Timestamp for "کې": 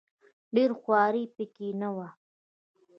1.55-1.67